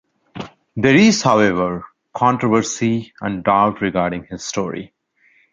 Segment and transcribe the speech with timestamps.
[0.75, 4.95] There is however, controversy and doubt regarding this story.